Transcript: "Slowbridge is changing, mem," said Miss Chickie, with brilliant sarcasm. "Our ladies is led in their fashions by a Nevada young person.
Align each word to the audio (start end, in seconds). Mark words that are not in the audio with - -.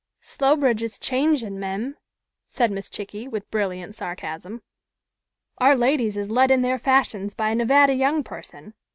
"Slowbridge 0.23 0.81
is 0.81 0.97
changing, 0.97 1.59
mem," 1.59 1.95
said 2.47 2.71
Miss 2.71 2.89
Chickie, 2.89 3.27
with 3.27 3.51
brilliant 3.51 3.93
sarcasm. 3.93 4.63
"Our 5.59 5.75
ladies 5.75 6.17
is 6.17 6.31
led 6.31 6.49
in 6.49 6.63
their 6.63 6.79
fashions 6.79 7.35
by 7.35 7.49
a 7.49 7.55
Nevada 7.55 7.93
young 7.93 8.23
person. 8.23 8.73